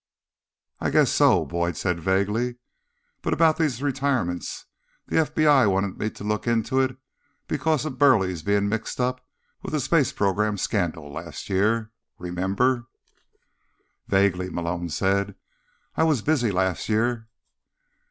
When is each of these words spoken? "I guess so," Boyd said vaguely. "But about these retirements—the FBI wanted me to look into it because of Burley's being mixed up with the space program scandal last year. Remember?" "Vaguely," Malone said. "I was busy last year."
"I 0.79 0.89
guess 0.89 1.11
so," 1.11 1.45
Boyd 1.45 1.77
said 1.77 1.99
vaguely. 1.99 2.55
"But 3.21 3.33
about 3.33 3.59
these 3.59 3.83
retirements—the 3.83 5.15
FBI 5.15 5.69
wanted 5.71 5.99
me 5.99 6.09
to 6.09 6.23
look 6.23 6.47
into 6.47 6.79
it 6.79 6.97
because 7.47 7.85
of 7.85 7.99
Burley's 7.99 8.41
being 8.41 8.67
mixed 8.67 8.99
up 8.99 9.23
with 9.61 9.73
the 9.73 9.79
space 9.79 10.11
program 10.11 10.57
scandal 10.57 11.13
last 11.13 11.51
year. 11.51 11.91
Remember?" 12.17 12.87
"Vaguely," 14.07 14.49
Malone 14.49 14.89
said. 14.89 15.35
"I 15.95 16.01
was 16.03 16.23
busy 16.23 16.49
last 16.49 16.89
year." 16.89 17.27